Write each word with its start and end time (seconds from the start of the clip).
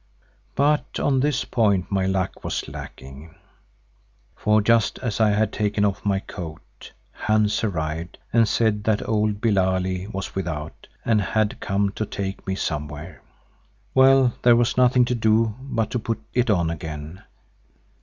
But 0.55 0.99
on 0.99 1.19
this 1.19 1.45
point 1.45 1.91
my 1.91 2.07
luck 2.07 2.43
was 2.43 2.67
lacking, 2.67 3.35
for 4.35 4.59
just 4.59 4.97
as 4.97 5.21
I 5.21 5.29
had 5.29 5.53
taken 5.53 5.85
off 5.85 6.03
my 6.03 6.17
coat, 6.17 6.91
Hans 7.11 7.63
arrived 7.63 8.17
and 8.33 8.47
said 8.47 8.85
that 8.85 9.07
old 9.07 9.39
Billali 9.39 10.07
was 10.11 10.33
without 10.33 10.87
and 11.05 11.21
had 11.21 11.59
come 11.59 11.91
to 11.91 12.05
take 12.07 12.47
me 12.47 12.55
somewhere. 12.55 13.21
Well, 13.93 14.33
there 14.41 14.55
was 14.55 14.75
nothing 14.75 15.05
to 15.05 15.13
do 15.13 15.53
but 15.61 15.91
to 15.91 15.99
put 15.99 16.19
it 16.33 16.49
on 16.49 16.71
again. 16.71 17.21